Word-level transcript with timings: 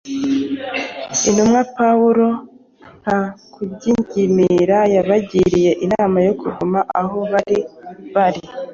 Intumwa 1.29 1.61
Pawulo 1.77 2.27
nta 3.01 3.19
kugingimiranya 3.53 4.89
yabagiriye 4.97 5.71
inama 5.85 6.17
yo 6.27 6.33
kuguma 6.41 6.79
aho 7.01 7.17
bari 7.31 7.57
bari 8.15 8.41